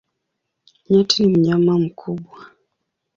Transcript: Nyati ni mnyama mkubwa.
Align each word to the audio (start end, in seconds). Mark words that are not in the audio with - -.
Nyati 0.89 1.17
ni 1.23 1.29
mnyama 1.37 1.79
mkubwa. 1.79 2.39